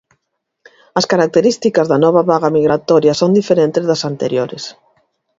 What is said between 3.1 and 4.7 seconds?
son diferentes das anteriores.